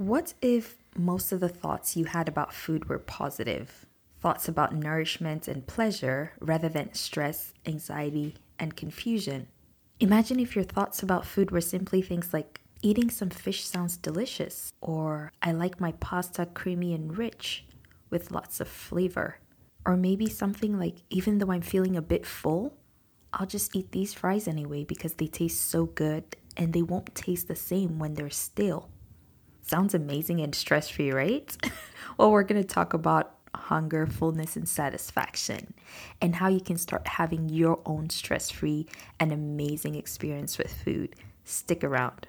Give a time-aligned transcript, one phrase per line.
[0.00, 3.84] What if most of the thoughts you had about food were positive?
[4.18, 9.48] Thoughts about nourishment and pleasure rather than stress, anxiety, and confusion.
[10.00, 14.72] Imagine if your thoughts about food were simply things like eating some fish sounds delicious,
[14.80, 17.66] or I like my pasta creamy and rich
[18.08, 19.36] with lots of flavor.
[19.84, 22.74] Or maybe something like even though I'm feeling a bit full,
[23.34, 26.24] I'll just eat these fries anyway because they taste so good
[26.56, 28.88] and they won't taste the same when they're stale.
[29.70, 31.56] Sounds amazing and stress free, right?
[32.18, 35.74] well, we're going to talk about hunger, fullness, and satisfaction,
[36.20, 38.88] and how you can start having your own stress free
[39.20, 41.14] and amazing experience with food.
[41.44, 42.26] Stick around.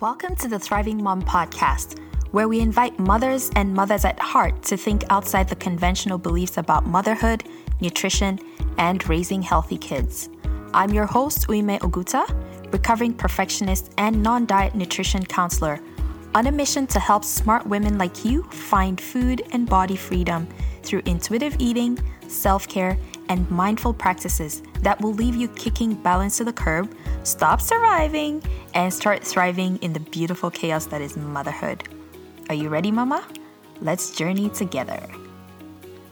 [0.00, 2.00] Welcome to the Thriving Mom Podcast,
[2.32, 6.86] where we invite mothers and mothers at heart to think outside the conventional beliefs about
[6.86, 7.44] motherhood,
[7.80, 8.40] nutrition,
[8.78, 10.28] and raising healthy kids.
[10.74, 12.26] I'm your host, Uime Oguta,
[12.74, 15.78] recovering perfectionist and non diet nutrition counselor,
[16.34, 20.48] on a mission to help smart women like you find food and body freedom
[20.82, 26.44] through intuitive eating, self care, and mindful practices that will leave you kicking balance to
[26.44, 28.42] the curb, stop surviving,
[28.74, 31.88] and start thriving in the beautiful chaos that is motherhood.
[32.48, 33.24] Are you ready, Mama?
[33.80, 35.00] Let's journey together.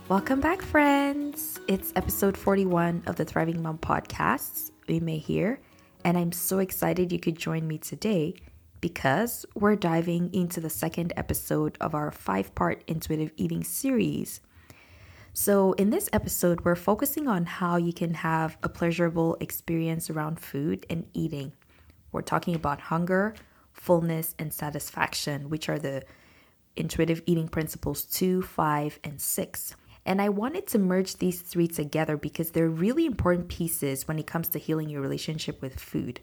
[0.08, 1.58] Welcome back, friends.
[1.66, 4.70] It's episode 41 of the Thriving Mom podcasts.
[4.88, 5.58] Uime here,
[6.04, 8.34] and I'm so excited you could join me today
[8.80, 14.40] because we're diving into the second episode of our five part intuitive eating series.
[15.32, 20.40] So, in this episode, we're focusing on how you can have a pleasurable experience around
[20.40, 21.52] food and eating.
[22.10, 23.34] We're talking about hunger,
[23.72, 26.02] fullness, and satisfaction, which are the
[26.76, 29.74] intuitive eating principles two, five, and six.
[30.04, 34.26] And I wanted to merge these three together because they're really important pieces when it
[34.26, 36.20] comes to healing your relationship with food.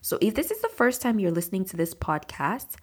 [0.00, 2.76] So, if this is the first time you're listening to this podcast,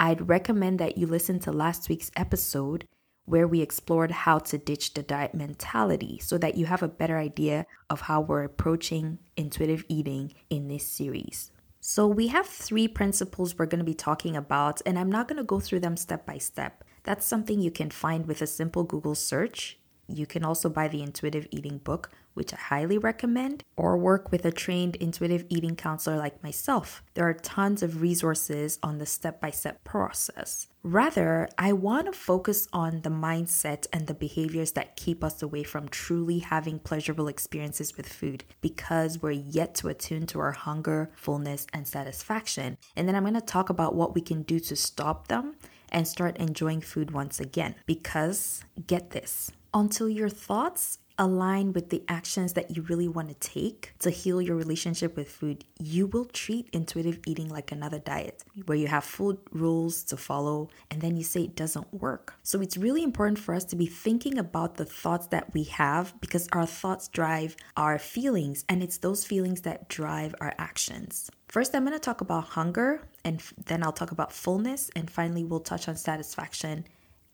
[0.00, 2.88] I'd recommend that you listen to last week's episode
[3.26, 7.16] where we explored how to ditch the diet mentality so that you have a better
[7.16, 11.52] idea of how we're approaching intuitive eating in this series.
[11.80, 15.36] So, we have three principles we're going to be talking about, and I'm not going
[15.36, 16.82] to go through them step by step.
[17.04, 19.78] That's something you can find with a simple Google search.
[20.08, 24.44] You can also buy the intuitive eating book which I highly recommend, or work with
[24.44, 27.02] a trained intuitive eating counselor like myself.
[27.14, 30.66] There are tons of resources on the step by step process.
[30.82, 35.62] Rather, I want to focus on the mindset and the behaviors that keep us away
[35.62, 41.10] from truly having pleasurable experiences with food because we're yet to attune to our hunger,
[41.14, 42.76] fullness, and satisfaction.
[42.96, 45.56] And then I'm going to talk about what we can do to stop them
[45.90, 47.76] and start enjoying food once again.
[47.86, 53.34] Because, get this, until your thoughts align with the actions that you really want to
[53.34, 58.42] take to heal your relationship with food, you will treat intuitive eating like another diet
[58.66, 62.34] where you have food rules to follow and then you say it doesn't work.
[62.42, 66.14] So it's really important for us to be thinking about the thoughts that we have
[66.20, 71.30] because our thoughts drive our feelings and it's those feelings that drive our actions.
[71.48, 75.44] First, I'm going to talk about hunger and then I'll talk about fullness and finally
[75.44, 76.84] we'll touch on satisfaction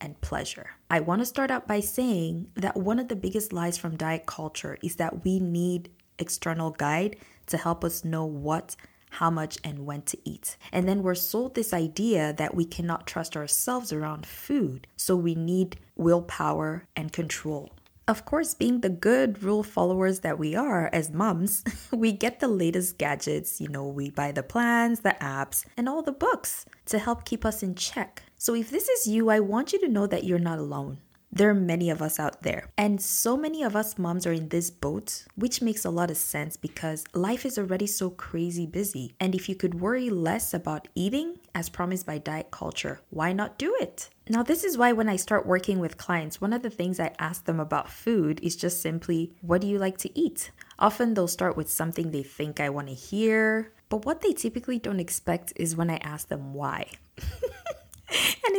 [0.00, 0.70] and pleasure.
[0.90, 4.26] I want to start out by saying that one of the biggest lies from diet
[4.26, 7.16] culture is that we need external guide
[7.46, 8.76] to help us know what
[9.10, 10.56] how much and when to eat.
[10.72, 15.34] And then we're sold this idea that we cannot trust ourselves around food, so we
[15.34, 17.70] need willpower and control.
[18.10, 21.62] Of course, being the good rule followers that we are as moms,
[21.92, 26.02] we get the latest gadgets, you know, we buy the plans, the apps, and all
[26.02, 28.24] the books to help keep us in check.
[28.36, 30.98] So if this is you, I want you to know that you're not alone.
[31.32, 34.48] There are many of us out there, and so many of us moms are in
[34.48, 39.14] this boat, which makes a lot of sense because life is already so crazy busy.
[39.20, 43.58] And if you could worry less about eating, as promised by diet culture, why not
[43.58, 44.10] do it?
[44.28, 47.14] Now, this is why when I start working with clients, one of the things I
[47.20, 50.50] ask them about food is just simply, What do you like to eat?
[50.80, 54.80] Often they'll start with something they think I want to hear, but what they typically
[54.80, 56.88] don't expect is when I ask them why.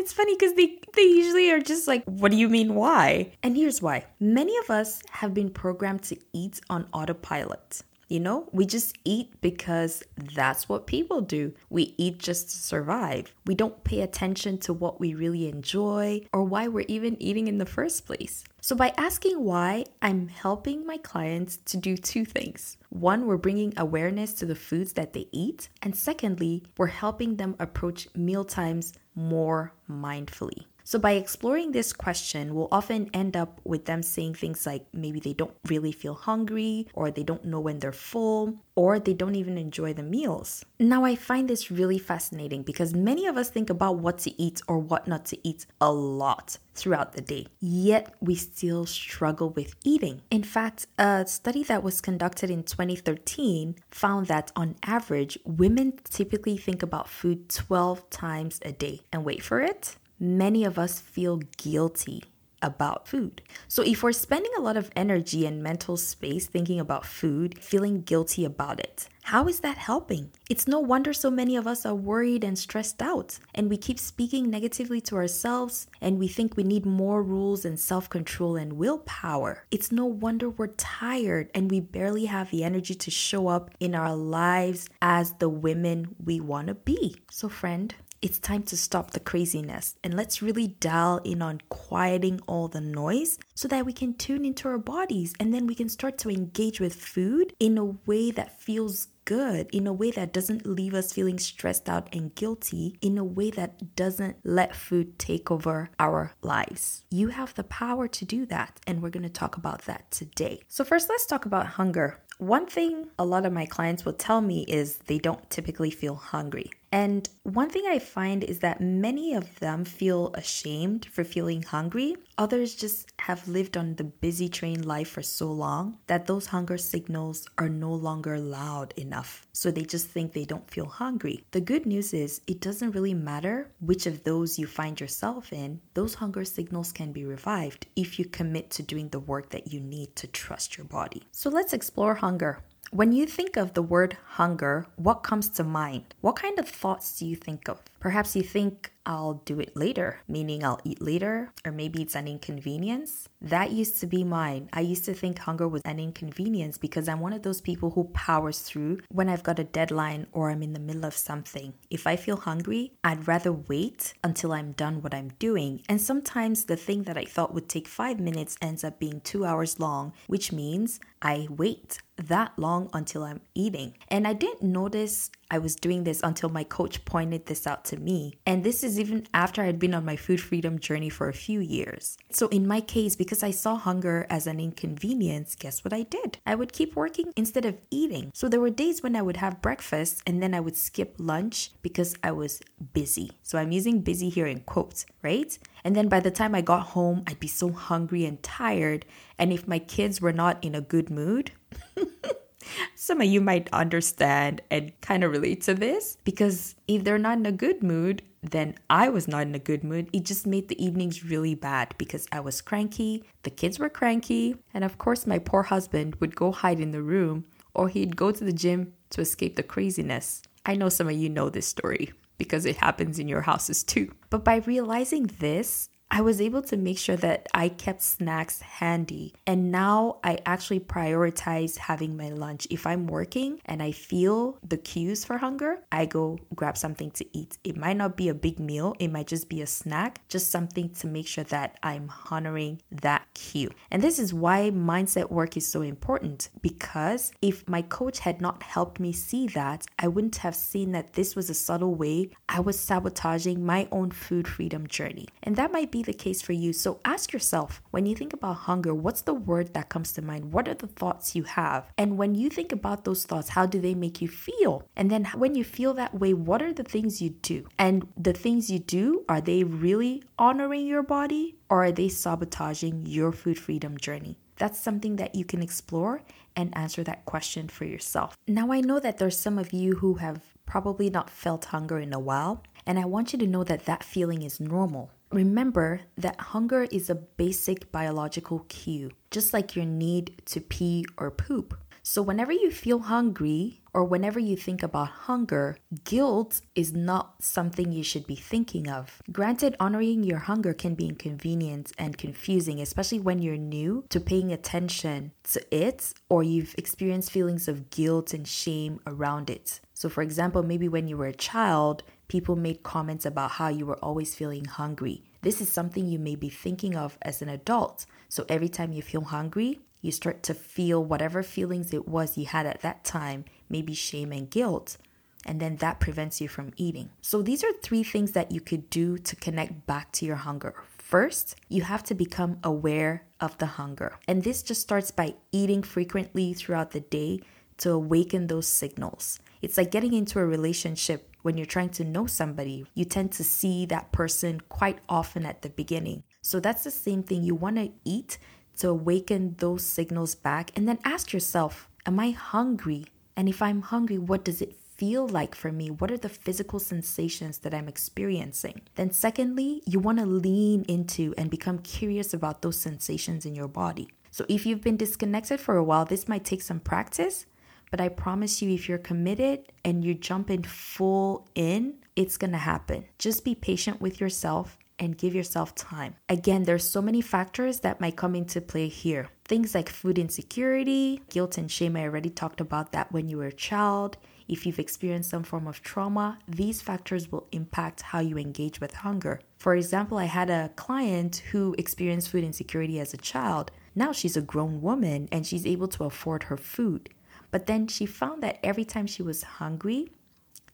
[0.01, 3.33] it's funny because they, they usually are just like, What do you mean, why?
[3.43, 7.83] And here's why many of us have been programmed to eat on autopilot.
[8.11, 10.03] You know, we just eat because
[10.35, 11.53] that's what people do.
[11.69, 13.33] We eat just to survive.
[13.45, 17.57] We don't pay attention to what we really enjoy or why we're even eating in
[17.57, 18.43] the first place.
[18.59, 22.75] So, by asking why, I'm helping my clients to do two things.
[22.89, 25.69] One, we're bringing awareness to the foods that they eat.
[25.81, 30.65] And secondly, we're helping them approach meal times more mindfully.
[30.83, 35.19] So, by exploring this question, we'll often end up with them saying things like maybe
[35.19, 39.35] they don't really feel hungry, or they don't know when they're full, or they don't
[39.35, 40.65] even enjoy the meals.
[40.79, 44.61] Now, I find this really fascinating because many of us think about what to eat
[44.67, 49.75] or what not to eat a lot throughout the day, yet we still struggle with
[49.83, 50.21] eating.
[50.31, 56.57] In fact, a study that was conducted in 2013 found that on average, women typically
[56.57, 59.01] think about food 12 times a day.
[59.11, 62.23] And wait for it, many of us feel guilty
[62.61, 63.41] about food.
[63.67, 68.03] So, if we're spending a lot of energy and mental space thinking about food, feeling
[68.03, 70.31] guilty about it, how is that helping?
[70.49, 73.99] It's no wonder so many of us are worried and stressed out, and we keep
[73.99, 78.73] speaking negatively to ourselves, and we think we need more rules and self control and
[78.73, 79.65] willpower.
[79.71, 83.95] It's no wonder we're tired and we barely have the energy to show up in
[83.95, 87.15] our lives as the women we want to be.
[87.29, 92.39] So, friend, it's time to stop the craziness and let's really dial in on quieting
[92.47, 95.89] all the noise so that we can tune into our bodies and then we can
[95.89, 100.33] start to engage with food in a way that feels good, in a way that
[100.33, 105.17] doesn't leave us feeling stressed out and guilty, in a way that doesn't let food
[105.19, 107.03] take over our lives.
[107.09, 110.61] You have the power to do that, and we're going to talk about that today.
[110.67, 112.19] So, first, let's talk about hunger.
[112.39, 116.15] One thing a lot of my clients will tell me is they don't typically feel
[116.15, 116.71] hungry.
[116.91, 122.17] And one thing I find is that many of them feel ashamed for feeling hungry.
[122.37, 126.77] Others just have lived on the busy train life for so long that those hunger
[126.77, 129.47] signals are no longer loud enough.
[129.53, 131.45] So they just think they don't feel hungry.
[131.51, 135.79] The good news is it doesn't really matter which of those you find yourself in,
[135.93, 139.79] those hunger signals can be revived if you commit to doing the work that you
[139.79, 141.23] need to trust your body.
[141.31, 142.63] So let's explore hunger.
[142.89, 146.13] When you think of the word hunger, what comes to mind?
[146.19, 147.81] What kind of thoughts do you think of?
[147.99, 152.27] Perhaps you think, I'll do it later, meaning I'll eat later, or maybe it's an
[152.27, 153.29] inconvenience.
[153.41, 154.69] That used to be mine.
[154.71, 158.03] I used to think hunger was an inconvenience because I'm one of those people who
[158.13, 161.73] powers through when I've got a deadline or I'm in the middle of something.
[161.89, 165.81] If I feel hungry, I'd rather wait until I'm done what I'm doing.
[165.89, 169.43] And sometimes the thing that I thought would take five minutes ends up being two
[169.43, 173.95] hours long, which means I wait that long until I'm eating.
[174.07, 177.97] And I didn't notice I was doing this until my coach pointed this out to
[177.97, 178.39] me.
[178.45, 181.59] And this is even after I'd been on my food freedom journey for a few
[181.59, 182.17] years.
[182.31, 186.37] So, in my case, because I saw hunger as an inconvenience, guess what I did?
[186.45, 188.31] I would keep working instead of eating.
[188.33, 191.71] So, there were days when I would have breakfast and then I would skip lunch
[191.81, 192.61] because I was
[192.93, 193.31] busy.
[193.43, 195.57] So, I'm using busy here in quotes, right?
[195.83, 199.05] And then by the time I got home, I'd be so hungry and tired.
[199.37, 201.51] And if my kids were not in a good mood,
[202.95, 207.37] some of you might understand and kind of relate to this because if they're not
[207.37, 210.09] in a good mood, then I was not in a good mood.
[210.13, 214.55] It just made the evenings really bad because I was cranky, the kids were cranky,
[214.73, 218.31] and of course, my poor husband would go hide in the room or he'd go
[218.31, 220.41] to the gym to escape the craziness.
[220.65, 224.11] I know some of you know this story because it happens in your houses too.
[224.29, 229.33] But by realizing this, I was able to make sure that I kept snacks handy.
[229.47, 232.67] And now I actually prioritize having my lunch.
[232.69, 237.25] If I'm working and I feel the cues for hunger, I go grab something to
[237.31, 237.57] eat.
[237.63, 240.89] It might not be a big meal, it might just be a snack, just something
[240.95, 243.71] to make sure that I'm honoring that cue.
[243.89, 248.63] And this is why mindset work is so important because if my coach had not
[248.63, 252.59] helped me see that, I wouldn't have seen that this was a subtle way I
[252.59, 255.29] was sabotaging my own food freedom journey.
[255.41, 256.73] And that might the case for you.
[256.73, 260.53] So ask yourself when you think about hunger, what's the word that comes to mind?
[260.53, 261.91] What are the thoughts you have?
[261.97, 264.87] And when you think about those thoughts, how do they make you feel?
[264.95, 267.67] And then when you feel that way, what are the things you do?
[267.77, 273.05] And the things you do, are they really honoring your body or are they sabotaging
[273.05, 274.37] your food freedom journey?
[274.57, 276.21] That's something that you can explore
[276.55, 278.37] and answer that question for yourself.
[278.47, 282.13] Now, I know that there's some of you who have probably not felt hunger in
[282.13, 285.11] a while, and I want you to know that that feeling is normal.
[285.31, 291.31] Remember that hunger is a basic biological cue, just like your need to pee or
[291.31, 291.73] poop.
[292.03, 297.91] So, whenever you feel hungry or whenever you think about hunger, guilt is not something
[297.91, 299.21] you should be thinking of.
[299.31, 304.51] Granted, honoring your hunger can be inconvenient and confusing, especially when you're new to paying
[304.51, 309.79] attention to it or you've experienced feelings of guilt and shame around it.
[309.93, 313.85] So, for example, maybe when you were a child, people made comments about how you
[313.85, 315.21] were always feeling hungry.
[315.41, 318.05] This is something you may be thinking of as an adult.
[318.29, 322.45] So every time you feel hungry, you start to feel whatever feelings it was you
[322.45, 324.97] had at that time, maybe shame and guilt.
[325.43, 327.09] and then that prevents you from eating.
[327.21, 330.75] So, these are three things that you could do to connect back to your hunger.
[330.99, 334.19] First, you have to become aware of the hunger.
[334.27, 337.39] And this just starts by eating frequently throughout the day
[337.77, 339.39] to awaken those signals.
[339.61, 342.85] It's like getting into a relationship when you're trying to know somebody.
[342.93, 346.23] You tend to see that person quite often at the beginning.
[346.41, 347.43] So that's the same thing.
[347.43, 348.37] You want to eat
[348.77, 353.05] to awaken those signals back and then ask yourself, Am I hungry?
[353.37, 355.89] And if I'm hungry, what does it feel like for me?
[355.89, 358.81] What are the physical sensations that I'm experiencing?
[358.95, 363.67] Then, secondly, you want to lean into and become curious about those sensations in your
[363.67, 364.09] body.
[364.31, 367.45] So, if you've been disconnected for a while, this might take some practice,
[367.91, 372.57] but I promise you, if you're committed and you jump in full in, it's gonna
[372.57, 373.05] happen.
[373.19, 376.15] Just be patient with yourself and give yourself time.
[376.29, 379.29] Again, there's so many factors that might come into play here.
[379.45, 381.97] Things like food insecurity, guilt and shame.
[381.97, 384.17] I already talked about that when you were a child.
[384.47, 388.93] If you've experienced some form of trauma, these factors will impact how you engage with
[388.93, 389.41] hunger.
[389.57, 393.71] For example, I had a client who experienced food insecurity as a child.
[393.95, 397.09] Now she's a grown woman and she's able to afford her food.
[397.51, 400.09] But then she found that every time she was hungry,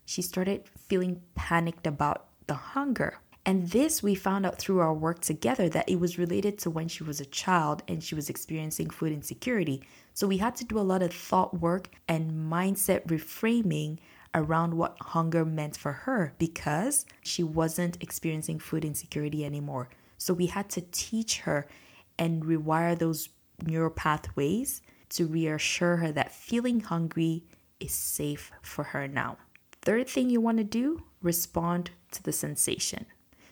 [0.05, 3.19] she started feeling panicked about the hunger.
[3.45, 6.87] And this we found out through our work together that it was related to when
[6.87, 9.83] she was a child and she was experiencing food insecurity.
[10.13, 13.99] So we had to do a lot of thought work and mindset reframing
[14.35, 19.89] around what hunger meant for her because she wasn't experiencing food insecurity anymore.
[20.17, 21.67] So we had to teach her
[22.19, 23.29] and rewire those
[23.65, 27.43] neural pathways to reassure her that feeling hungry
[27.79, 29.37] is safe for her now.
[29.81, 33.05] Third thing you want to do, respond to the sensation.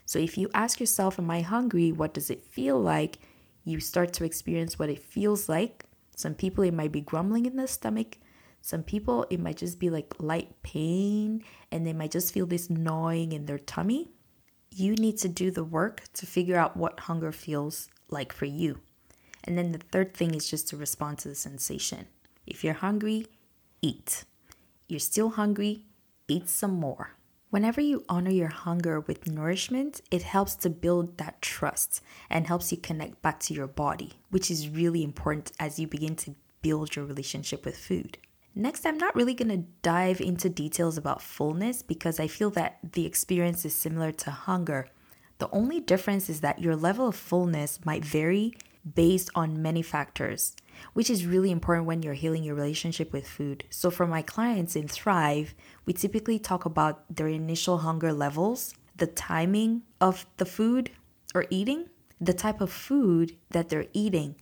[0.05, 1.91] So if you ask yourself, Am I hungry?
[1.91, 3.19] What does it feel like?
[3.63, 5.85] You start to experience what it feels like.
[6.15, 8.17] Some people, it might be grumbling in the stomach.
[8.61, 12.69] Some people, it might just be like light pain and they might just feel this
[12.69, 14.09] gnawing in their tummy.
[14.71, 18.79] You need to do the work to figure out what hunger feels like for you.
[19.45, 22.07] And then the third thing is just to respond to the sensation.
[22.45, 23.27] If you're hungry,
[23.81, 24.25] eat.
[24.87, 25.85] You're still hungry,
[26.27, 27.11] eat some more.
[27.49, 32.71] Whenever you honor your hunger with nourishment, it helps to build that trust and helps
[32.71, 36.95] you connect back to your body, which is really important as you begin to build
[36.95, 38.17] your relationship with food.
[38.55, 42.79] Next, I'm not really going to dive into details about fullness because I feel that
[42.93, 44.87] the experience is similar to hunger.
[45.37, 48.53] The only difference is that your level of fullness might vary
[48.93, 50.55] based on many factors,
[50.93, 53.63] which is really important when you're healing your relationship with food.
[53.69, 59.07] So, for my clients in Thrive, we typically talk about their initial hunger levels, the
[59.07, 60.91] timing of the food
[61.33, 61.89] or eating,
[62.21, 64.35] the type of food that they're eating,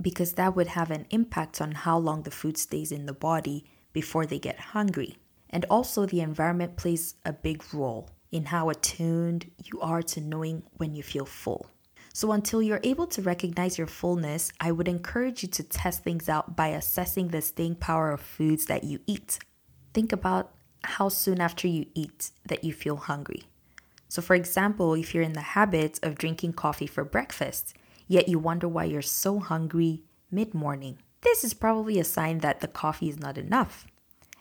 [0.00, 3.64] because that would have an impact on how long the food stays in the body
[3.92, 5.18] before they get hungry.
[5.50, 10.62] And also, the environment plays a big role in how attuned you are to knowing
[10.78, 11.66] when you feel full.
[12.14, 16.28] So, until you're able to recognize your fullness, I would encourage you to test things
[16.28, 19.38] out by assessing the staying power of foods that you eat.
[19.94, 20.52] Think about
[20.84, 23.44] how soon after you eat that you feel hungry.
[24.08, 27.74] So, for example, if you're in the habit of drinking coffee for breakfast,
[28.06, 32.60] yet you wonder why you're so hungry mid morning, this is probably a sign that
[32.60, 33.86] the coffee is not enough.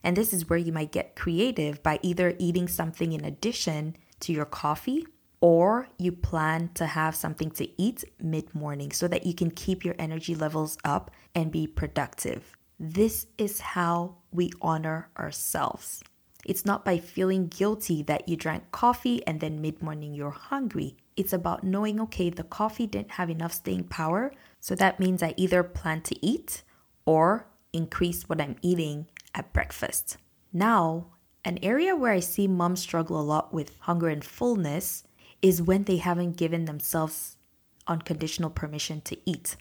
[0.04, 4.34] And this is where you might get creative by either eating something in addition to
[4.34, 5.06] your coffee
[5.42, 9.84] or you plan to have something to eat mid morning so that you can keep
[9.84, 12.56] your energy levels up and be productive.
[12.80, 16.04] This is how we honor ourselves.
[16.46, 20.98] It's not by feeling guilty that you drank coffee and then mid morning you're hungry.
[21.18, 25.34] It's about knowing, okay, the coffee didn't have enough staying power, so that means I
[25.38, 26.64] either plan to eat
[27.06, 30.18] or increase what I'm eating at breakfast.
[30.54, 31.08] Now,
[31.44, 35.04] an area where I see moms struggle a lot with hunger and fullness
[35.42, 37.38] is when they haven't given themselves
[37.88, 39.56] unconditional permission to eat.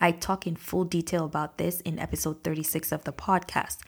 [0.00, 3.78] I talk in full detail about this in episode 36 of the podcast.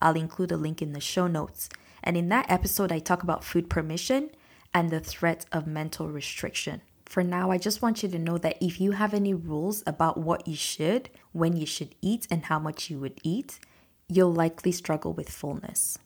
[0.00, 1.68] I'll include a link in the show notes.
[2.02, 4.30] And in that episode, I talk about food permission
[4.72, 6.82] and the threat of mental restriction.
[7.04, 10.18] For now, I just want you to know that if you have any rules about
[10.18, 13.58] what you should, when you should eat, and how much you would eat,
[14.08, 15.98] you'll likely struggle with fullness.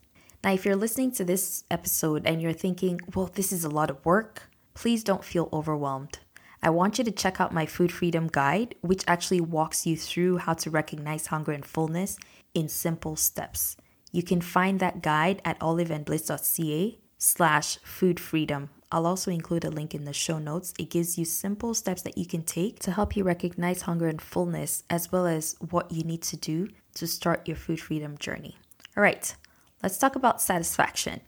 [0.43, 3.89] Now, if you're listening to this episode and you're thinking, well, this is a lot
[3.89, 6.19] of work, please don't feel overwhelmed.
[6.61, 10.37] I want you to check out my food freedom guide, which actually walks you through
[10.37, 12.17] how to recognize hunger and fullness
[12.53, 13.75] in simple steps.
[14.13, 18.69] You can find that guide at oliveandbliss.ca slash food freedom.
[18.91, 20.73] I'll also include a link in the show notes.
[20.77, 24.21] It gives you simple steps that you can take to help you recognize hunger and
[24.21, 28.55] fullness, as well as what you need to do to start your food freedom journey.
[28.95, 29.35] All right,
[29.81, 31.21] let's talk about satisfaction.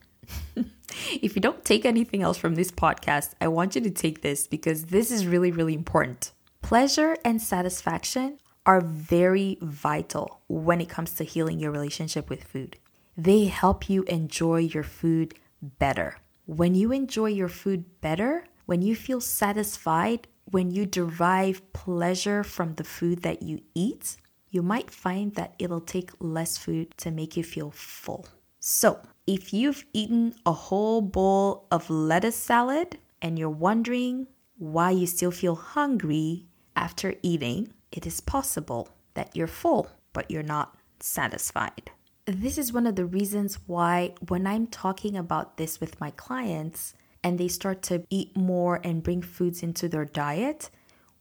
[1.21, 4.47] if you don't take anything else from this podcast, I want you to take this
[4.47, 6.31] because this is really, really important.
[6.61, 12.77] Pleasure and satisfaction are very vital when it comes to healing your relationship with food.
[13.17, 16.17] They help you enjoy your food better.
[16.45, 22.75] When you enjoy your food better, when you feel satisfied, when you derive pleasure from
[22.75, 24.17] the food that you eat,
[24.49, 28.27] you might find that it'll take less food to make you feel full.
[28.59, 34.27] So, if you've eaten a whole bowl of lettuce salad and you're wondering
[34.57, 40.43] why you still feel hungry after eating, it is possible that you're full, but you're
[40.43, 41.91] not satisfied.
[42.25, 46.93] This is one of the reasons why, when I'm talking about this with my clients
[47.23, 50.69] and they start to eat more and bring foods into their diet,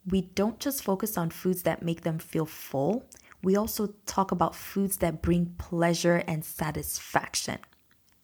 [0.07, 3.07] we don't just focus on foods that make them feel full,
[3.43, 7.59] we also talk about foods that bring pleasure and satisfaction.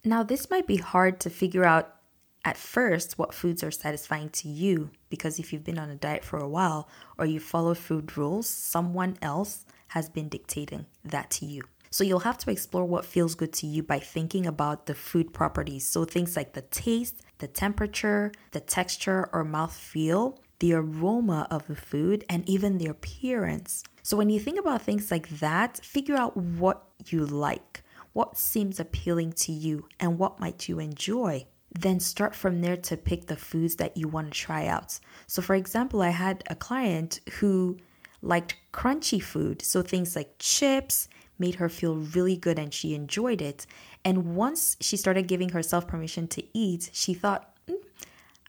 [0.05, 1.97] Now, this might be hard to figure out
[2.45, 6.25] at first what foods are satisfying to you because if you've been on a diet
[6.25, 6.89] for a while
[7.19, 11.63] or you follow food rules, someone else has been dictating that to you.
[11.91, 15.35] So you'll have to explore what feels good to you by thinking about the food
[15.35, 15.87] properties.
[15.87, 21.67] So things like the taste, the temperature, the texture or mouth feel, the aroma of
[21.67, 23.83] the food, and even the appearance.
[24.03, 28.81] So when you think about things like that, figure out what you like, what seems
[28.81, 31.47] appealing to you, and what might you enjoy.
[31.79, 34.99] Then start from there to pick the foods that you want to try out.
[35.27, 37.79] So, for example, I had a client who
[38.23, 39.63] liked crunchy food.
[39.63, 43.67] So, things like chips made her feel really good and she enjoyed it.
[44.05, 47.77] And once she started giving herself permission to eat, she thought, mm,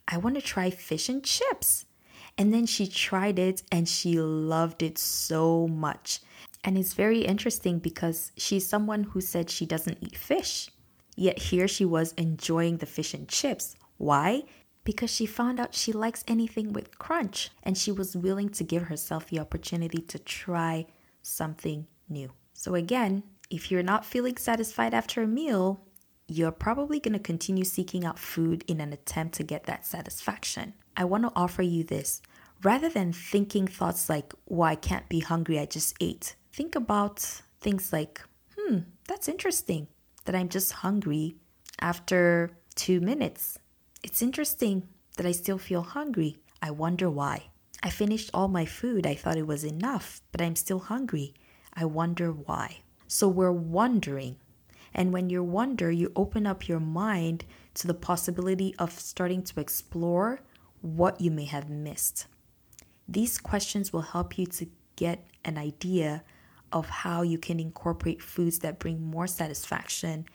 [0.07, 1.85] I want to try fish and chips.
[2.37, 6.21] And then she tried it and she loved it so much.
[6.63, 10.69] And it's very interesting because she's someone who said she doesn't eat fish.
[11.15, 13.75] Yet here she was enjoying the fish and chips.
[13.97, 14.43] Why?
[14.83, 18.83] Because she found out she likes anything with crunch and she was willing to give
[18.83, 20.87] herself the opportunity to try
[21.21, 22.31] something new.
[22.53, 25.83] So, again, if you're not feeling satisfied after a meal,
[26.27, 30.73] you're probably going to continue seeking out food in an attempt to get that satisfaction.
[30.95, 32.21] I want to offer you this.
[32.63, 37.19] Rather than thinking thoughts like, well, I can't be hungry, I just ate, think about
[37.59, 38.21] things like,
[38.57, 39.87] hmm, that's interesting
[40.25, 41.35] that I'm just hungry
[41.79, 43.57] after two minutes.
[44.03, 44.87] It's interesting
[45.17, 46.37] that I still feel hungry.
[46.61, 47.47] I wonder why.
[47.83, 49.07] I finished all my food.
[49.07, 51.33] I thought it was enough, but I'm still hungry.
[51.73, 52.79] I wonder why.
[53.07, 54.37] So we're wondering.
[54.93, 59.59] And when you wonder, you open up your mind to the possibility of starting to
[59.59, 60.41] explore
[60.81, 62.27] what you may have missed.
[63.07, 66.23] These questions will help you to get an idea
[66.71, 70.25] of how you can incorporate foods that bring more satisfaction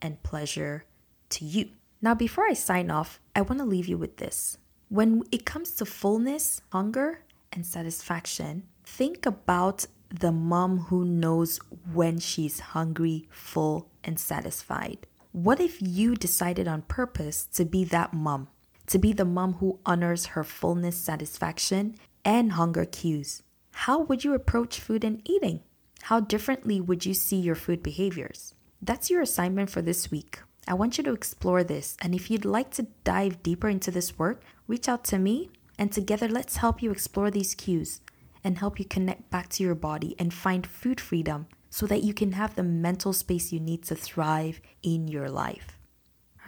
[0.00, 0.84] and pleasure
[1.30, 1.70] to you.
[2.00, 4.58] Now, before I sign off, I want to leave you with this.
[4.88, 7.20] When it comes to fullness, hunger,
[7.52, 11.58] and satisfaction, think about the mom who knows
[11.92, 15.06] when she's hungry, full, and satisfied.
[15.32, 18.48] What if you decided on purpose to be that mom?
[18.88, 23.42] To be the mom who honors her fullness, satisfaction, and hunger cues?
[23.72, 25.60] How would you approach food and eating?
[26.06, 28.54] How differently would you see your food behaviors?
[28.82, 30.40] That's your assignment for this week.
[30.66, 34.18] I want you to explore this, and if you'd like to dive deeper into this
[34.18, 38.00] work, reach out to me, and together let's help you explore these cues
[38.42, 42.12] and help you connect back to your body and find food freedom so that you
[42.12, 45.78] can have the mental space you need to thrive in your life.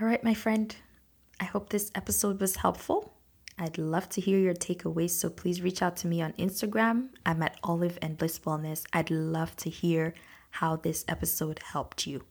[0.01, 0.75] All right, my friend,
[1.39, 3.14] I hope this episode was helpful.
[3.59, 7.11] I'd love to hear your takeaways, so please reach out to me on Instagram.
[7.25, 8.85] I'm at Olive and Bliss Wellness.
[8.93, 10.15] I'd love to hear
[10.51, 12.25] how this episode helped you.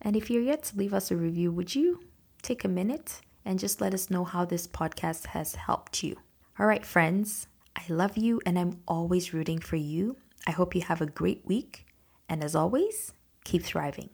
[0.00, 2.00] And if you're yet to leave us a review, would you
[2.42, 6.16] take a minute and just let us know how this podcast has helped you?
[6.58, 10.16] All right, friends, I love you and I'm always rooting for you.
[10.46, 11.86] I hope you have a great week.
[12.28, 13.12] And as always,
[13.44, 14.10] keep thriving.